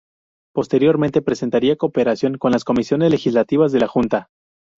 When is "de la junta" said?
3.71-4.29